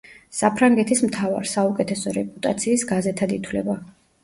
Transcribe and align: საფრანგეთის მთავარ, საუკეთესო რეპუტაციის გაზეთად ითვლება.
საფრანგეთის 0.35 1.03
მთავარ, 1.09 1.51
საუკეთესო 1.51 2.15
რეპუტაციის 2.17 2.89
გაზეთად 2.95 3.39
ითვლება. 3.39 3.81